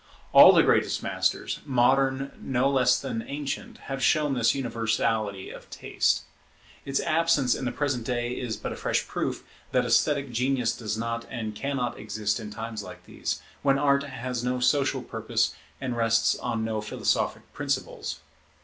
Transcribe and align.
All 0.33 0.51
the 0.51 0.63
greatest 0.63 1.03
masters, 1.03 1.59
modern 1.63 2.31
no 2.41 2.67
less 2.71 2.99
than 2.99 3.21
ancient, 3.21 3.77
have 3.77 4.01
shown 4.03 4.33
this 4.33 4.55
universality 4.55 5.51
of 5.51 5.69
taste. 5.69 6.23
Its 6.85 6.99
absence 7.01 7.53
in 7.53 7.65
the 7.65 7.71
present 7.71 8.03
day 8.03 8.31
is 8.31 8.57
but 8.57 8.71
a 8.73 8.75
fresh 8.75 9.07
proof 9.07 9.43
that 9.71 9.85
esthetic 9.85 10.31
genius 10.31 10.75
does 10.75 10.97
not 10.97 11.27
and 11.29 11.53
cannot 11.53 11.99
exist 11.99 12.39
in 12.39 12.49
times 12.49 12.81
like 12.81 13.05
these, 13.05 13.43
when 13.61 13.77
Art 13.77 14.01
has 14.01 14.43
no 14.43 14.59
social 14.59 15.03
purpose 15.03 15.53
and 15.79 15.95
rests 15.95 16.35
on 16.35 16.65
no 16.65 16.81
philosophic 16.81 17.53
principles. 17.53 18.21